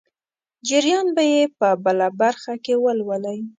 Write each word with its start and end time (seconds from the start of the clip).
جریان 0.67 1.07
به 1.15 1.23
یې 1.33 1.43
په 1.59 1.67
بله 1.83 2.07
برخه 2.21 2.53
کې 2.63 2.73
ولولئ. 2.83 3.39